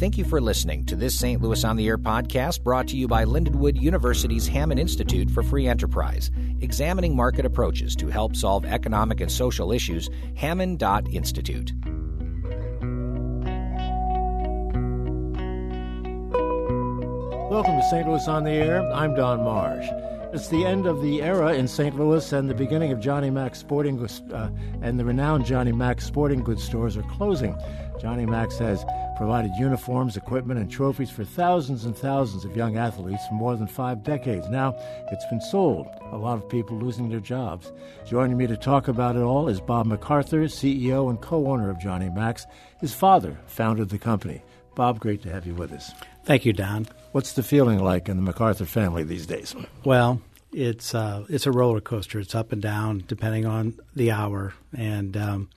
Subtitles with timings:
[0.00, 1.42] Thank you for listening to this St.
[1.42, 5.68] Louis on the Air podcast brought to you by Lindenwood University's Hammond Institute for Free
[5.68, 6.30] Enterprise,
[6.62, 10.08] examining market approaches to help solve economic and social issues.
[10.36, 11.72] Hammond.institute.
[17.50, 18.08] Welcome to St.
[18.08, 18.90] Louis on the Air.
[18.94, 19.86] I'm Don Marsh.
[20.32, 21.96] It's the end of the era in St.
[21.96, 24.48] Louis and the beginning of Johnny Mac's sporting goods, uh,
[24.80, 27.58] and the renowned Johnny Mac's sporting goods stores are closing.
[28.00, 28.84] Johnny Mac's has
[29.16, 33.66] provided uniforms, equipment, and trophies for thousands and thousands of young athletes for more than
[33.66, 34.48] five decades.
[34.48, 34.76] Now
[35.10, 35.88] it's been sold.
[36.12, 37.72] A lot of people losing their jobs.
[38.06, 42.08] Joining me to talk about it all is Bob MacArthur, CEO and co-owner of Johnny
[42.08, 42.46] Mac's.
[42.80, 44.42] His father founded the company.
[44.76, 45.90] Bob, great to have you with us.
[46.24, 46.86] Thank you, Don.
[47.12, 49.54] What's the feeling like in the MacArthur family these days?
[49.84, 50.20] Well,
[50.52, 52.20] it's uh, it's a roller coaster.
[52.20, 55.50] It's up and down depending on the hour, and um,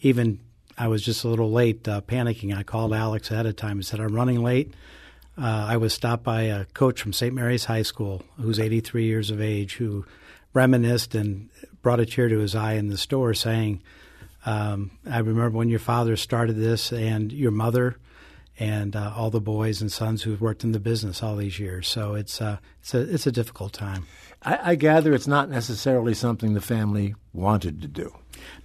[0.00, 0.38] even
[0.78, 2.56] I was just a little late, uh, panicking.
[2.56, 4.74] I called Alex ahead of time and said, "I'm running late."
[5.36, 7.34] Uh, I was stopped by a coach from St.
[7.34, 10.04] Mary's High School, who's 83 years of age, who
[10.52, 11.48] reminisced and
[11.80, 13.82] brought a tear to his eye in the store, saying,
[14.46, 17.96] um, "I remember when your father started this, and your mother."
[18.58, 21.88] And uh, all the boys and sons who've worked in the business all these years.
[21.88, 24.06] So it's uh, it's a it's a difficult time.
[24.42, 28.12] I, I, gather it's not necessarily something the family wanted to do.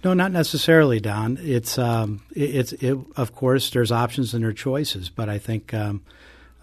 [0.02, 1.38] No, not necessarily, Don.
[1.40, 5.38] It's um, it, it's it, of course there's options and there are choices, but I
[5.38, 5.72] think.
[5.74, 6.02] Um,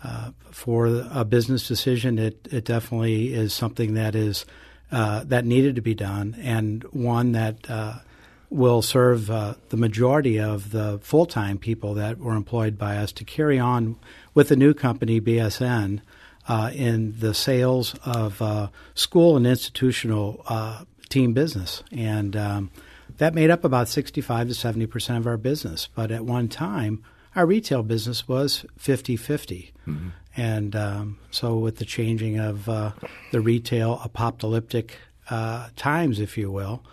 [0.04, 4.46] uh, for a business decision, it, it definitely is something that is
[4.92, 7.96] uh, that needed to be done, and one that uh,
[8.56, 13.12] will serve uh, the majority of the full time people that were employed by us
[13.12, 13.98] to carry on
[14.34, 16.02] with the new company, BSN,
[16.48, 21.84] uh, in the sales of uh, school and institutional uh, team business.
[21.92, 22.72] And um,
[23.18, 25.88] that made up about 65 to 70 percent of our business.
[25.94, 27.04] But at one time,
[27.36, 29.74] our retail business was 50 50.
[29.88, 30.10] Mm-hmm.
[30.38, 32.92] And um, so, with the changing of uh,
[33.32, 34.98] the retail apocalyptic
[35.30, 36.84] uh, times, if you will,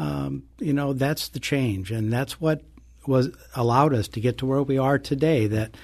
[0.00, 2.62] um, you know, that's the change, and that's what
[3.06, 5.46] was allowed us to get to where we are today.
[5.46, 5.76] That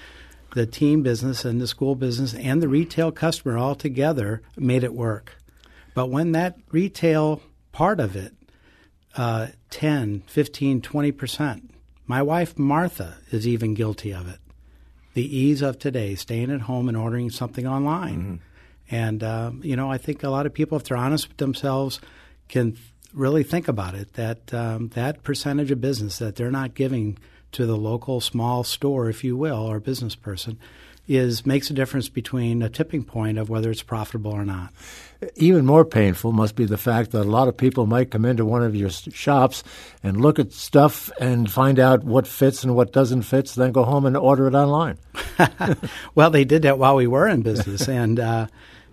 [0.54, 4.94] the team business and the school business and the retail customer all together made it
[4.94, 5.34] work.
[5.94, 8.32] But when that retail part of it,
[9.18, 11.68] uh, 10, 15, 20%,
[12.06, 14.38] my wife Martha is even guilty of it.
[15.12, 18.18] The ease of today, staying at home and ordering something online.
[18.22, 18.94] Mm-hmm.
[18.94, 22.00] And, um, you know, I think a lot of people, if they're honest with themselves,
[22.48, 22.78] can
[23.12, 27.18] really think about it that um, that percentage of business that they're not giving
[27.52, 30.58] to the local small store, if you will, or business person,
[31.08, 34.72] is makes a difference between a tipping point of whether it's profitable or not.
[35.36, 38.44] Even more painful must be the fact that a lot of people might come into
[38.44, 39.62] one of your shops
[40.02, 43.84] and look at stuff and find out what fits and what doesn't fit, then go
[43.84, 44.98] home and order it online.
[46.14, 48.20] well, they did that while we were in business, and.
[48.20, 48.46] Uh,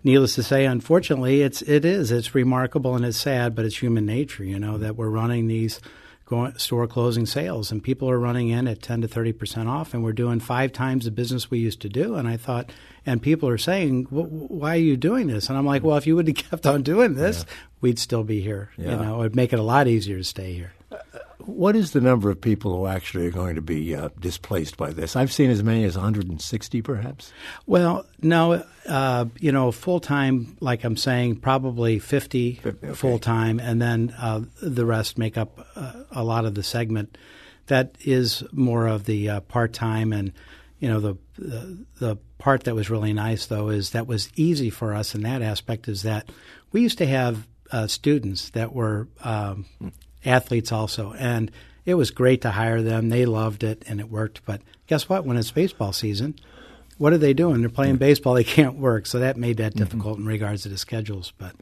[0.03, 4.05] needless to say, unfortunately, it's it is it's remarkable and it's sad, but it's human
[4.05, 5.79] nature, you know, that we're running these
[6.57, 10.03] store closing sales and people are running in at 10 to 30 percent off and
[10.03, 12.71] we're doing five times the business we used to do and i thought
[13.05, 16.15] and people are saying why are you doing this and i'm like well if you
[16.15, 17.53] would have kept on doing this yeah.
[17.81, 18.91] we'd still be here yeah.
[18.91, 20.97] you know it'd make it a lot easier to stay here uh,
[21.45, 24.91] what is the number of people who actually are going to be uh, displaced by
[24.91, 25.15] this?
[25.15, 27.31] I've seen as many as 160, perhaps.
[27.65, 32.95] Well, no, uh, you know, full time, like I'm saying, probably 50, 50 okay.
[32.95, 37.17] full time, and then uh, the rest make up uh, a lot of the segment.
[37.67, 40.33] That is more of the uh, part time, and
[40.79, 44.69] you know, the, the the part that was really nice though is that was easy
[44.69, 46.29] for us in that aspect is that
[46.73, 49.65] we used to have uh, students that were um,
[50.25, 51.13] athletes also.
[51.13, 51.51] And
[51.85, 53.09] it was great to hire them.
[53.09, 54.41] They loved it and it worked.
[54.45, 55.25] But guess what?
[55.25, 56.35] When it's baseball season,
[56.97, 57.61] what are they doing?
[57.61, 58.33] They're playing baseball.
[58.43, 59.05] They can't work.
[59.05, 59.83] So that made that mm-hmm.
[59.83, 60.27] difficult mm-hmm.
[60.27, 61.33] in regards to the schedules.
[61.37, 61.55] But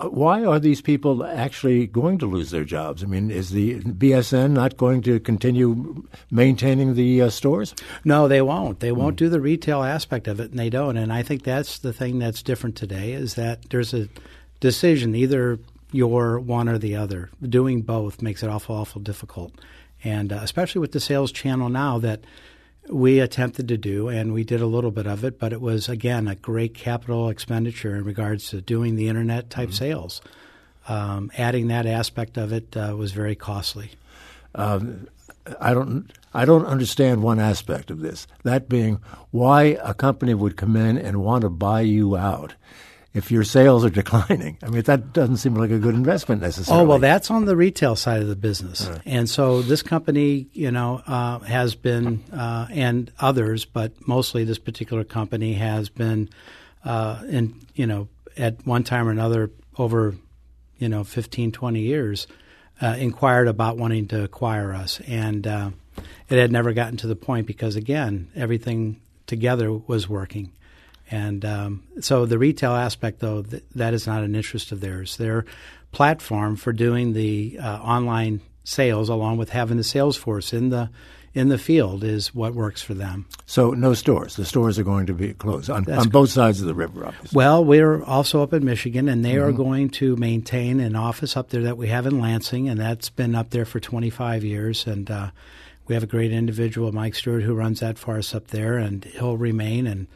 [0.00, 3.02] why are these people actually going to lose their jobs?
[3.02, 7.74] I mean, is the BSN not going to continue maintaining the uh, stores?
[8.04, 8.80] No, they won't.
[8.80, 9.18] They won't mm.
[9.18, 10.96] do the retail aspect of it, and they don't.
[10.96, 14.08] And I think that's the thing that's different today is that there's a
[14.60, 15.58] decision either
[15.92, 17.30] you're one or the other.
[17.42, 19.52] Doing both makes it awful, awful difficult.
[20.04, 22.24] And uh, especially with the sales channel now that
[22.88, 25.88] we attempted to do, and we did a little bit of it, but it was,
[25.88, 29.76] again, a great capital expenditure in regards to doing the internet type mm-hmm.
[29.76, 30.20] sales.
[30.88, 33.92] Um, adding that aspect of it uh, was very costly.
[34.54, 35.08] Um,
[35.60, 36.10] I don't.
[36.34, 38.26] I don't understand one aspect of this.
[38.42, 39.00] That being
[39.30, 42.54] why a company would come in and want to buy you out
[43.16, 44.58] if your sales are declining.
[44.62, 46.84] I mean, that doesn't seem like a good investment necessarily.
[46.84, 49.00] Oh well, that's on the retail side of the business, right.
[49.06, 54.58] and so this company, you know, uh, has been uh, and others, but mostly this
[54.58, 56.28] particular company has been,
[56.84, 60.14] uh, in you know, at one time or another over,
[60.78, 62.26] you know, 15, 20 years,
[62.80, 65.70] uh, inquired about wanting to acquire us, and uh,
[66.28, 70.52] it had never gotten to the point because again, everything together was working.
[71.10, 75.16] And um, so the retail aspect, though, th- that is not an interest of theirs.
[75.16, 75.44] Their
[75.92, 80.90] platform for doing the uh, online sales, along with having the sales force in the
[81.32, 83.26] in the field, is what works for them.
[83.44, 84.36] So no stores.
[84.36, 87.06] The stores are going to be closed on, on both sides of the river.
[87.06, 87.36] Obviously.
[87.36, 89.48] Well, we're also up in Michigan, and they mm-hmm.
[89.48, 93.10] are going to maintain an office up there that we have in Lansing, and that's
[93.10, 95.10] been up there for 25 years, and.
[95.10, 95.30] Uh,
[95.88, 99.04] we have a great individual, Mike Stewart, who runs that for us up there, and
[99.04, 99.86] he'll remain.
[99.86, 100.08] And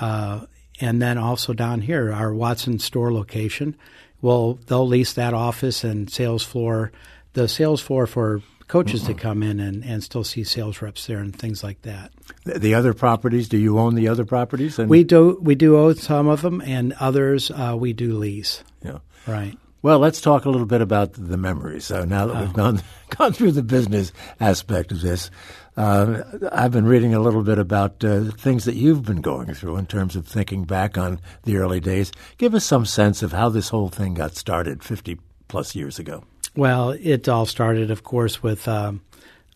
[0.00, 0.46] uh,
[0.80, 3.76] and then also down here, our Watson store location,
[4.20, 6.92] well, they'll lease that office and sales floor,
[7.32, 9.14] the sales floor for coaches mm-hmm.
[9.14, 12.12] to come in and, and still see sales reps there and things like that.
[12.44, 14.78] The other properties, do you own the other properties?
[14.78, 15.38] And we do.
[15.40, 18.62] We do own some of them, and others uh, we do lease.
[18.84, 19.56] Yeah, right.
[19.80, 21.84] Well, let's talk a little bit about the memories.
[21.84, 22.52] So now that we've oh.
[22.52, 22.82] gone
[23.16, 25.30] gone through the business aspect of this,
[25.78, 29.76] uh, I've been reading a little bit about uh, things that you've been going through
[29.76, 32.10] in terms of thinking back on the early days.
[32.36, 36.24] Give us some sense of how this whole thing got started 50 plus years ago.
[36.56, 39.02] Well, it all started, of course, with um,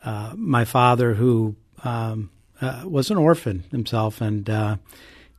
[0.04, 2.30] uh, my father, who um,
[2.60, 4.76] uh, was an orphan himself, and uh,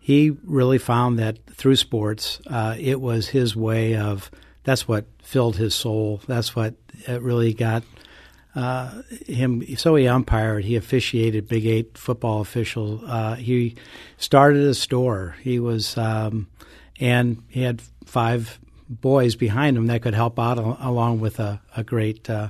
[0.02, 4.30] he really found that through sports, uh, it was his way of
[4.66, 6.20] that's what filled his soul.
[6.28, 6.76] That's what
[7.08, 7.84] really got
[8.56, 9.64] uh, him.
[9.78, 10.66] So he umpired.
[10.66, 13.02] He officiated Big Eight football official.
[13.06, 13.76] Uh, he
[14.18, 15.36] started a store.
[15.42, 16.48] He was, um,
[17.00, 21.84] and he had five boys behind him that could help out along with a, a
[21.84, 22.50] great uh,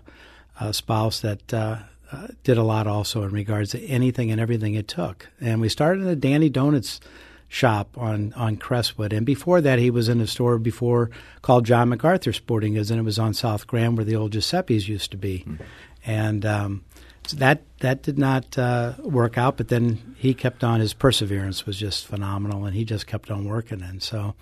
[0.72, 1.78] spouse that uh,
[2.12, 5.28] uh, did a lot also in regards to anything and everything it took.
[5.40, 7.00] And we started a Danny Donuts
[7.48, 9.14] shop on on Crestwood.
[9.14, 11.12] And before that, he was in a store before
[11.42, 14.88] called John MacArthur Sporting Goods, and it was on South Grand where the old Giuseppe's
[14.88, 15.40] used to be.
[15.40, 15.64] Mm-hmm.
[16.06, 16.84] And um,
[17.26, 19.58] so that that did not uh, work out.
[19.58, 20.80] But then he kept on.
[20.80, 23.82] His perseverance was just phenomenal, and he just kept on working.
[23.82, 24.36] And so.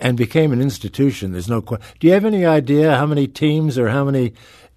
[0.00, 1.30] And became an institution.
[1.30, 1.62] There's no.
[1.62, 1.86] question.
[2.00, 4.32] Do you have any idea how many teams or how many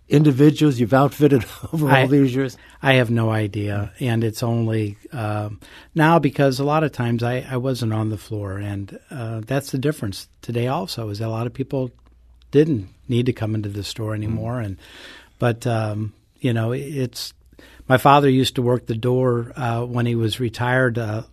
[0.09, 2.57] individuals you've outfitted over I, all these years?
[2.81, 5.59] I have no idea, and it's only um,
[5.95, 9.71] now because a lot of times I, I wasn't on the floor, and uh, that's
[9.71, 10.67] the difference today.
[10.67, 11.91] Also, is that a lot of people
[12.51, 14.65] didn't need to come into the store anymore, mm.
[14.65, 14.77] and
[15.39, 17.33] but um, you know it's
[17.87, 20.97] my father used to work the door uh, when he was retired.
[20.97, 21.23] Uh,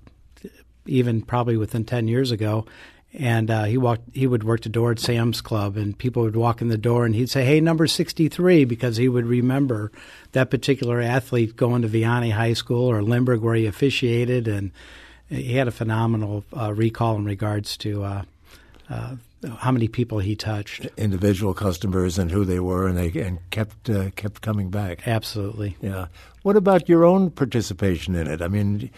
[0.86, 2.66] even probably within 10 years ago
[3.14, 4.02] and uh, he walked.
[4.12, 7.06] He would work the door at Sam's Club, and people would walk in the door,
[7.06, 9.92] and he'd say, "Hey, number sixty-three," because he would remember
[10.32, 14.72] that particular athlete going to Vianney High School or Lindbergh, where he officiated, and
[15.28, 18.22] he had a phenomenal uh, recall in regards to uh,
[18.90, 19.16] uh
[19.58, 23.90] how many people he touched, individual customers, and who they were, and they and kept
[23.90, 25.06] uh, kept coming back.
[25.06, 26.06] Absolutely, yeah.
[26.42, 28.42] What about your own participation in it?
[28.42, 28.90] I mean,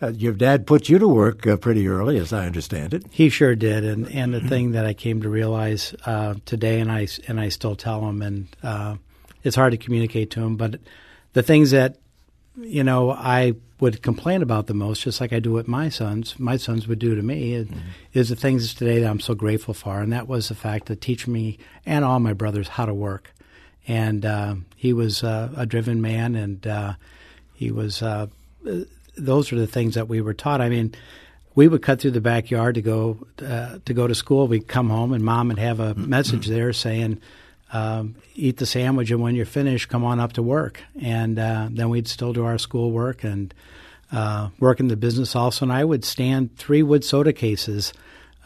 [0.00, 3.04] uh, your dad put you to work uh, pretty early, as I understand it.
[3.10, 6.90] He sure did, and and the thing that I came to realize uh, today, and
[6.90, 8.96] I and I still tell him, and uh,
[9.42, 10.80] it's hard to communicate to him, but
[11.32, 11.96] the things that
[12.62, 16.38] you know I would complain about the most, just like I do with my sons,
[16.38, 17.78] my sons would do to me, mm-hmm.
[18.12, 20.00] is the things today that I'm so grateful for.
[20.00, 23.32] And that was the fact to teach me and all my brothers how to work.
[23.88, 26.94] And uh, he was uh, a driven man, and uh,
[27.54, 28.02] he was.
[28.02, 28.26] Uh,
[29.16, 30.60] those are the things that we were taught.
[30.60, 30.94] I mean,
[31.54, 34.46] we would cut through the backyard to go uh, to go to school.
[34.46, 36.08] We'd come home, and mom would have a mm-hmm.
[36.08, 37.20] message there saying,
[37.72, 40.82] um, eat the sandwich, and when you're finished, come on up to work.
[41.00, 43.54] And uh, then we'd still do our school work and
[44.12, 45.64] uh, work in the business also.
[45.64, 47.92] And I would stand three wood soda cases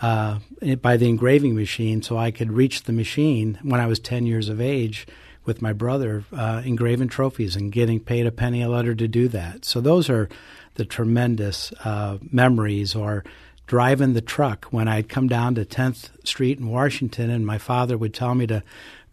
[0.02, 0.38] uh,
[0.82, 4.48] by the engraving machine so I could reach the machine when I was 10 years
[4.48, 5.06] of age
[5.44, 9.28] with my brother, uh, engraving trophies and getting paid a penny a letter to do
[9.28, 9.64] that.
[9.64, 10.28] So those are
[10.74, 13.24] the tremendous uh, memories or
[13.66, 17.96] driving the truck when I'd come down to 10th Street in Washington and my father
[17.96, 18.62] would tell me to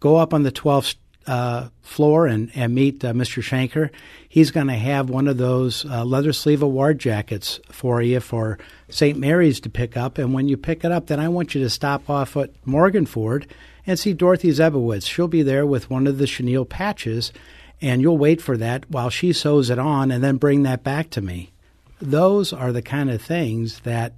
[0.00, 3.42] go up on the 12th uh, floor and, and meet uh, Mr.
[3.42, 3.90] Shanker.
[4.28, 8.58] He's going to have one of those uh, leather sleeve award jackets for you for
[8.88, 9.18] St.
[9.18, 10.18] Mary's to pick up.
[10.18, 13.46] And when you pick it up, then I want you to stop off at Morganford
[13.86, 15.06] and see Dorothy Zebowitz.
[15.06, 17.32] She'll be there with one of the chenille patches,
[17.80, 21.10] and you'll wait for that while she sews it on and then bring that back
[21.10, 21.52] to me.
[22.00, 24.12] Those are the kind of things that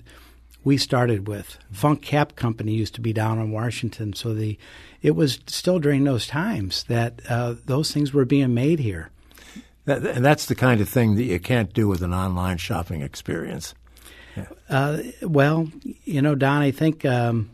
[0.65, 1.59] we started with.
[1.71, 4.59] Funk Cap Company used to be down in Washington, so the
[5.03, 9.11] it was still during those times that uh, those things were being made here.
[9.85, 13.03] That, and that's the kind of thing that you can't do with an online shopping
[13.03, 13.75] experience.
[14.35, 14.47] Yeah.
[14.69, 15.69] Uh, well,
[16.05, 17.51] you know, Don, I think um,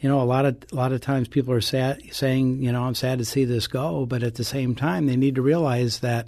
[0.00, 2.82] you know a lot of a lot of times people are sad, saying, you know,
[2.82, 6.00] I'm sad to see this go, but at the same time, they need to realize
[6.00, 6.26] that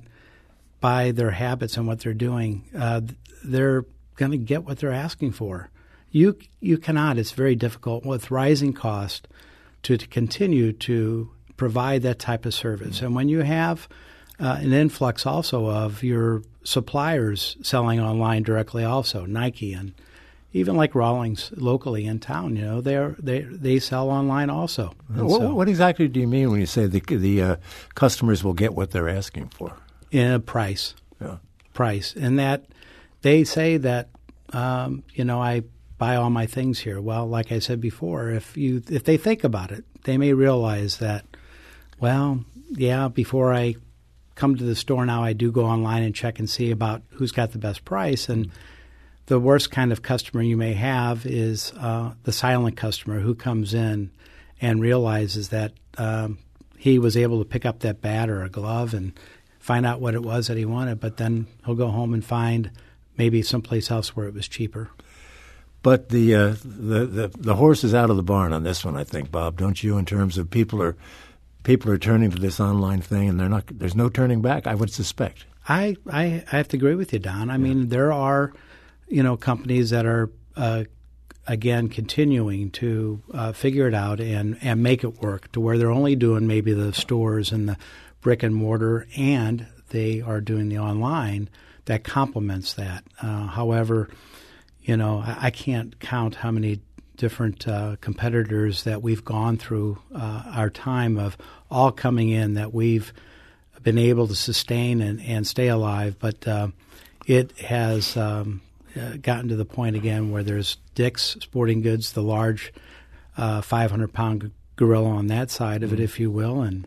[0.80, 3.00] by their habits and what they're doing, uh,
[3.42, 3.84] they're
[4.16, 5.70] going to get what they're asking for.
[6.14, 7.18] You you cannot.
[7.18, 9.26] It's very difficult with rising cost
[9.82, 13.02] to, to continue to provide that type of service.
[13.02, 13.88] And when you have
[14.38, 19.92] uh, an influx also of your suppliers selling online directly, also Nike and
[20.52, 24.94] even like Rawlings locally in town, you know, they they they sell online also.
[25.08, 27.56] What, so, what, exactly do you mean when you say the the uh,
[27.96, 29.76] customers will get what they're asking for?
[30.12, 31.38] In a price, yeah.
[31.72, 32.66] price, and that
[33.22, 34.10] they say that
[34.52, 35.64] um, you know I
[36.04, 37.00] buy all my things here.
[37.00, 40.98] Well, like I said before, if you if they think about it, they may realize
[40.98, 41.24] that,
[41.98, 43.76] well, yeah, before I
[44.34, 47.32] come to the store now, I do go online and check and see about who's
[47.32, 48.28] got the best price.
[48.28, 48.50] And
[49.26, 53.72] the worst kind of customer you may have is uh, the silent customer who comes
[53.72, 54.10] in
[54.60, 56.36] and realizes that um,
[56.76, 59.18] he was able to pick up that bat or a glove and
[59.58, 62.70] find out what it was that he wanted, but then he'll go home and find
[63.16, 64.90] maybe someplace else where it was cheaper.
[65.84, 68.96] But the, uh, the the the horse is out of the barn on this one,
[68.96, 69.58] I think, Bob.
[69.58, 69.98] Don't you?
[69.98, 70.96] In terms of people are
[71.62, 73.64] people are turning to this online thing, and they're not.
[73.70, 74.66] There's no turning back.
[74.66, 75.44] I would suspect.
[75.68, 77.50] I I, I have to agree with you, Don.
[77.50, 77.58] I yeah.
[77.58, 78.54] mean, there are
[79.08, 80.30] you know companies that are.
[80.56, 80.84] Uh,
[81.46, 85.90] again, continuing to uh, figure it out and, and make it work to where they're
[85.90, 87.76] only doing maybe the stores and the
[88.22, 91.50] brick and mortar, and they are doing the online
[91.84, 93.04] that complements that.
[93.20, 94.08] Uh, however,
[94.84, 96.80] you know, I, I can't count how many
[97.16, 101.36] different uh, competitors that we've gone through uh, our time of
[101.70, 103.12] all coming in that we've
[103.82, 106.16] been able to sustain and, and stay alive.
[106.18, 106.68] But uh,
[107.26, 108.62] it has um,
[108.96, 112.72] uh, gotten to the point again where there's Dick's Sporting Goods, the large
[113.36, 116.04] uh, 500 pound gorilla on that side of it, mm-hmm.
[116.04, 116.86] if you will, and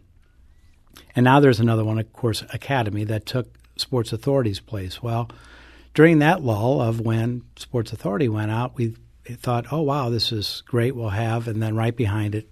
[1.15, 5.01] and now there's another one, of course, Academy that took Sports Authority's place.
[5.01, 5.29] Well,
[5.97, 10.61] during that lull of when Sports Authority went out, we thought, oh, wow, this is
[10.67, 11.47] great, we'll have.
[11.47, 12.47] And then right behind it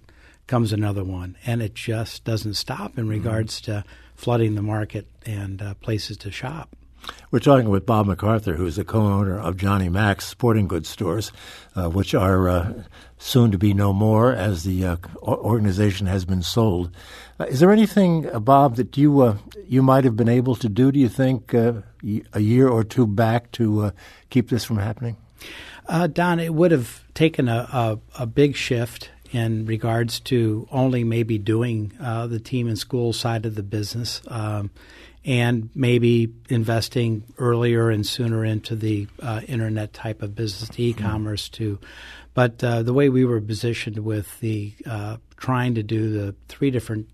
[0.48, 1.36] comes another one.
[1.46, 3.12] And it just doesn't stop in mm-hmm.
[3.12, 3.70] regards mm-hmm.
[3.70, 3.84] to
[4.16, 6.74] flooding the market and uh, places to shop.
[7.32, 11.32] We're talking with Bob MacArthur, who's the co-owner of Johnny Mac's Sporting Goods Stores,
[11.74, 12.72] uh, which are uh,
[13.18, 16.92] soon to be no more as the uh, organization has been sold.
[17.40, 20.68] Uh, is there anything, uh, Bob, that you uh, you might have been able to
[20.68, 20.92] do?
[20.92, 21.82] Do you think a
[22.36, 23.92] year or two back to
[24.30, 25.16] keep this from happening?
[26.12, 31.38] Don, it would have taken a, a, a, big shift in regards to only maybe
[31.38, 34.22] doing the team and school side of the business.
[34.28, 34.70] Um,
[35.26, 40.82] and maybe investing earlier and sooner into the uh, internet type of business, mm-hmm.
[40.82, 41.80] e-commerce too.
[42.32, 46.70] But uh, the way we were positioned with the uh, trying to do the three
[46.70, 47.08] different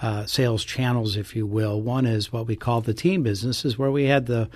[0.00, 1.80] uh, sales channels, if you will.
[1.80, 4.48] One is what we call the team business, is where we had the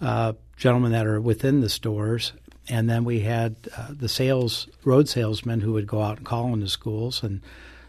[0.00, 2.32] uh, gentlemen that are within the stores,
[2.68, 6.52] and then we had uh, the sales road salesmen who would go out and call
[6.52, 7.40] into schools, and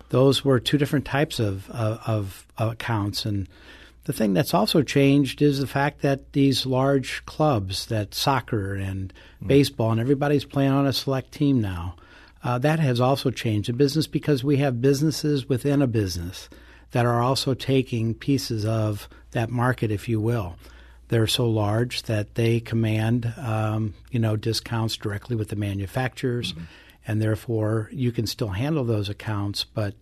[0.09, 3.47] those were two different types of of, of accounts and
[4.05, 9.13] the thing that's also changed is the fact that these large clubs, that soccer and
[9.43, 9.47] mm.
[9.47, 11.95] baseball, and everybody's playing on a select team now.
[12.43, 16.49] Uh, that has also changed the business because we have businesses within a business
[16.91, 20.55] that are also taking pieces of that market, if you will.
[21.09, 26.63] They're so large that they command, um, you know, discounts directly with the manufacturers, mm-hmm.
[27.05, 29.93] and therefore you can still handle those accounts, but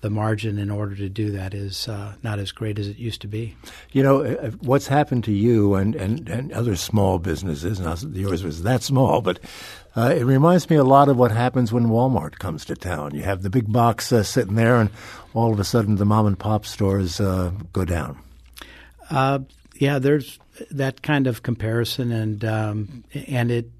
[0.00, 3.20] the margin in order to do that is uh, not as great as it used
[3.22, 3.56] to be.
[3.92, 8.02] You know, uh, uh, what's happened to you and, and, and other small businesses, not
[8.02, 9.40] yours was that small, but
[9.96, 13.14] uh, it reminds me a lot of what happens when Walmart comes to town.
[13.14, 14.90] You have the big box uh, sitting there, and
[15.34, 18.18] all of a sudden the mom and pop stores uh, go down.
[19.10, 20.38] yeah, there's
[20.70, 23.70] that kind of comparison, and um, and it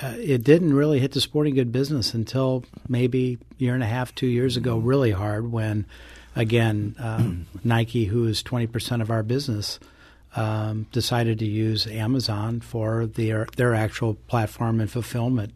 [0.00, 3.86] uh, it didn't really hit the sporting good business until maybe a year and a
[3.86, 5.86] half, two years ago, really hard when,
[6.36, 9.80] again, um, Nike, who is 20% of our business,
[10.36, 15.52] um, decided to use Amazon for their, their actual platform and fulfillment.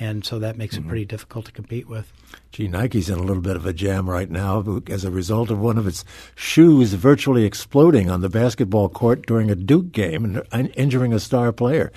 [0.00, 0.86] And so that makes mm-hmm.
[0.86, 2.12] it pretty difficult to compete with.
[2.52, 5.58] Gee, Nike's in a little bit of a jam right now as a result of
[5.58, 6.04] one of its
[6.34, 11.52] shoes virtually exploding on the basketball court during a Duke game and injuring a star
[11.52, 11.90] player.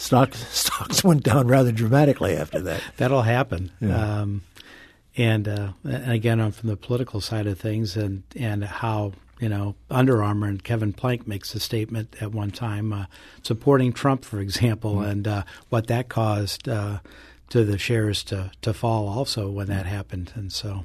[0.00, 2.82] Stocks stocks went down rather dramatically after that.
[2.96, 3.70] That'll happen.
[3.80, 4.20] Yeah.
[4.20, 4.42] Um,
[5.16, 9.48] and, uh, and again, I'm from the political side of things, and and how you
[9.48, 13.04] know Under Armour and Kevin Plank makes a statement at one time uh,
[13.42, 15.10] supporting Trump, for example, Mm-hmm.
[15.10, 17.00] and uh, what that caused uh,
[17.50, 20.84] to the shares to to fall also when that happened, and so.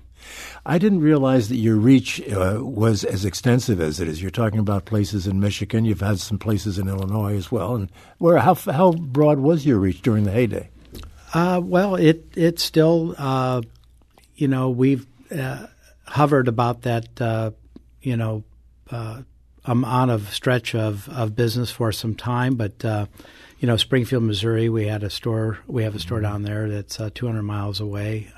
[0.65, 4.21] I didn't realize that your reach uh, was as extensive as it is.
[4.21, 5.85] You're talking about places in Michigan.
[5.85, 7.75] You've had some places in Illinois as well.
[7.75, 10.69] And where how how broad was your reach during the heyday?
[11.33, 13.61] Uh, well, it it's still, uh,
[14.35, 15.67] you know, we've uh,
[16.05, 17.51] hovered about that, uh,
[18.01, 18.43] you know,
[18.89, 19.21] uh,
[19.65, 22.55] amount of stretch of, of business for some time.
[22.55, 23.05] But uh,
[23.59, 25.59] you know, Springfield, Missouri, we had a store.
[25.67, 28.31] We have a store down there that's uh, 200 miles away.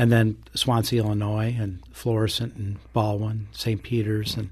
[0.00, 3.82] And then Swansea, Illinois, and Florissant, and Ballwin, St.
[3.82, 4.48] Peter's, and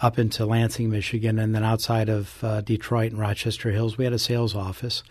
[0.00, 4.12] up into Lansing, Michigan, and then outside of uh, Detroit and Rochester Hills, we had
[4.12, 5.02] a sales office.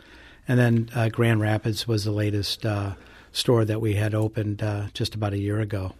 [0.47, 2.93] And then uh, Grand Rapids was the latest uh,
[3.33, 5.93] store that we had opened uh, just about a year ago.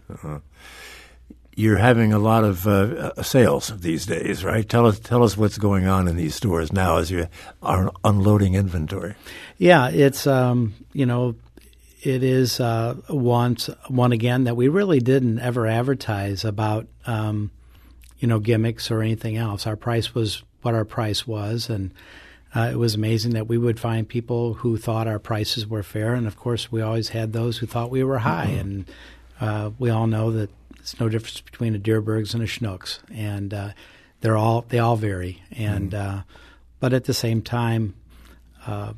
[1.54, 4.68] You're having a lot of uh, uh, sales these days, right?
[4.68, 7.28] Tell us tell us what's going on in these stores now as you
[7.62, 9.16] are unloading inventory.
[9.58, 11.36] Yeah, it's um, you know,
[12.06, 13.58] it is uh, one
[13.88, 17.50] one again that we really didn't ever advertise about um,
[18.20, 19.66] you know gimmicks or anything else.
[19.66, 21.92] Our price was what our price was, and
[22.56, 26.14] uh, it was amazing that we would find people who thought our prices were fair,
[26.14, 28.86] and of course we always had those who thought we were high, and
[29.42, 33.52] uh, we all know that it's no difference between a Dierbergs and a Schnucks, and
[33.52, 33.72] uh,
[34.22, 36.22] they're all they all vary, and uh,
[36.80, 37.96] but at the same time,
[38.68, 38.94] uh,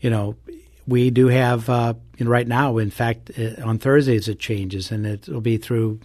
[0.00, 0.36] you know,
[0.90, 2.78] we do have uh, you know, right now.
[2.78, 6.00] In fact, uh, on Thursdays it changes, and it will be through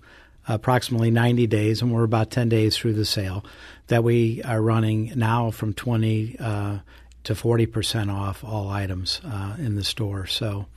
[0.48, 3.44] approximately 90 days, and we're about 10 days through the sale
[3.88, 6.78] that we are running now from 20 uh,
[7.24, 10.28] to 40 percent off all items uh, in the store.
[10.28, 10.68] So,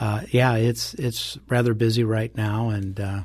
[0.00, 3.22] uh, yeah, it's it's rather busy right now, and uh,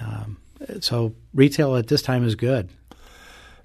[0.00, 0.36] um,
[0.80, 2.68] so retail at this time is good.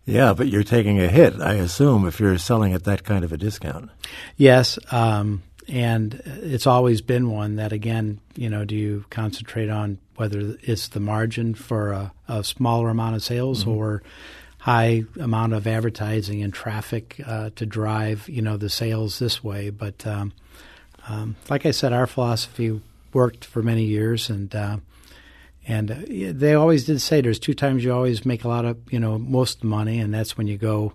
[0.05, 3.31] Yeah, but you're taking a hit, I assume, if you're selling at that kind of
[3.31, 3.89] a discount.
[4.35, 9.97] Yes, um, and it's always been one that again, you know, do you concentrate on
[10.15, 14.03] whether it's the margin for a, a smaller amount of sales or
[14.59, 19.69] high amount of advertising and traffic uh, to drive, you know, the sales this way?
[19.69, 20.33] But um,
[21.07, 22.81] um, like I said, our philosophy
[23.13, 24.77] worked for many years, and uh,
[25.67, 28.77] and uh, they always did say there's two times you always make a lot of
[28.91, 30.93] you know most money, and that's when you go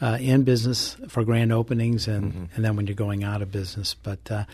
[0.00, 3.94] uh, in business for grand openings, and and then when you're going out of business.
[3.94, 4.44] But uh,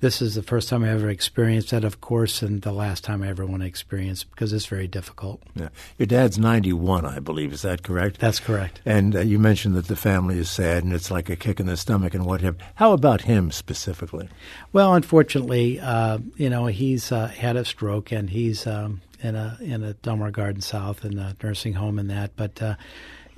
[0.00, 3.22] this is the first time I ever experienced that, of course, and the last time
[3.22, 5.42] I ever want to experience because it's very difficult.
[5.54, 5.68] Yeah.
[5.98, 7.52] Your dad's 91, I believe.
[7.52, 8.18] Is that correct?
[8.18, 8.80] That's correct.
[8.86, 11.66] And uh, you mentioned that the family is sad and it's like a kick in
[11.66, 12.56] the stomach and what have.
[12.76, 14.28] How about him specifically?
[14.72, 19.58] Well, unfortunately, uh, you know, he's uh, had a stroke and he's um, in a
[19.60, 22.60] in a Delmar Garden South in a nursing home and that, but.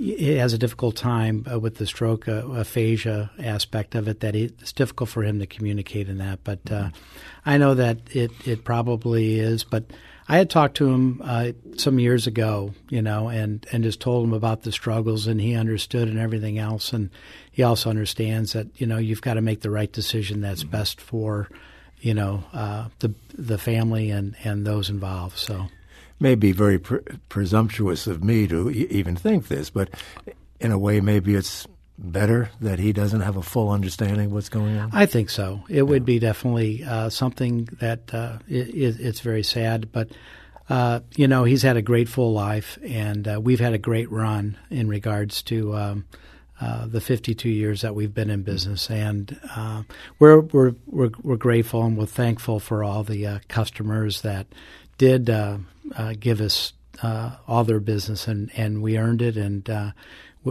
[0.03, 4.19] He has a difficult time uh, with the stroke uh, aphasia aspect of it.
[4.19, 6.41] That it's difficult for him to communicate in that.
[6.43, 6.91] But uh,
[7.47, 9.63] I know that it it probably is.
[9.63, 9.85] But
[10.29, 14.25] I had talked to him uh, some years ago, you know, and and just told
[14.25, 16.93] him about the struggles, and he understood and everything else.
[16.93, 17.11] And
[17.53, 21.01] he also understands that you know you've got to make the right decision that's best
[21.01, 21.49] for
[22.01, 25.39] you know uh, the the family and and those involved.
[25.39, 25.69] So.
[26.23, 29.91] May be very pre- presumptuous of me to e- even think this, but
[30.61, 31.67] in a way, maybe it's
[31.99, 34.91] better that he doesn't have a full understanding of what's going on.
[34.93, 35.65] I think so.
[35.69, 40.11] It would be definitely uh, something that uh, it, it's very sad, but
[40.71, 44.09] uh, you know he's had a great full life, and uh, we've had a great
[44.09, 46.05] run in regards to um,
[46.61, 49.83] uh, the 52 years that we've been in business, and uh,
[50.21, 54.47] we're, we're we're we're grateful and we're thankful for all the uh, customers that
[54.99, 55.59] did uh,
[55.97, 59.91] uh, give us uh, all their business, and, and we earned it, and uh,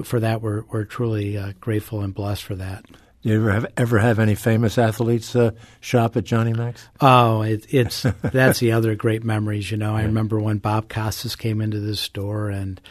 [0.04, 2.86] for that we're we're truly uh, grateful and blessed for that.
[3.21, 6.88] Do you ever have ever have any famous athletes uh, shop at Johnny Mac's?
[6.99, 9.69] Oh, it, it's that's the other great memories.
[9.69, 12.82] You know, I remember when Bob Costas came into the store, and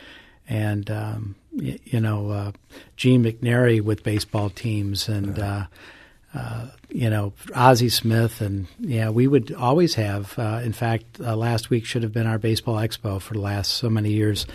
[0.49, 2.53] and um, y- you know uh,
[2.97, 5.67] Gene McNary with baseball teams, and uh,
[6.35, 10.39] uh, you know Ozzie Smith, and yeah, we would always have.
[10.39, 13.75] Uh, in fact, uh, last week should have been our baseball expo for the last
[13.75, 14.47] so many years.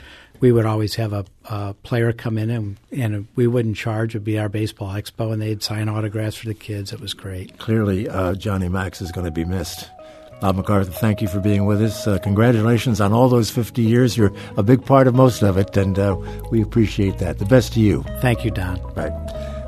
[0.42, 4.12] We would always have a, a player come in, and and we wouldn't charge.
[4.12, 6.94] It'd be our baseball expo, and they'd sign autographs for the kids.
[6.94, 7.58] It was great.
[7.58, 9.90] Clearly, uh, Johnny Mac's is going to be missed.
[10.42, 12.06] Bob MacArthur, thank you for being with us.
[12.06, 14.18] Uh, congratulations on all those 50 years.
[14.18, 16.18] You're a big part of most of it, and uh,
[16.52, 17.40] we appreciate that.
[17.40, 18.04] The best to you.
[18.20, 18.82] Thank you, Don.
[18.96, 19.54] Right.